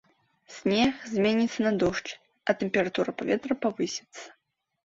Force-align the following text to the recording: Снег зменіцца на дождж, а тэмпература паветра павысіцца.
Снег 0.53 0.95
зменіцца 1.11 1.59
на 1.67 1.73
дождж, 1.83 2.09
а 2.49 2.57
тэмпература 2.63 3.15
паветра 3.21 3.53
павысіцца. 3.67 4.23